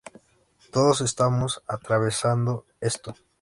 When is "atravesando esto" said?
1.67-3.13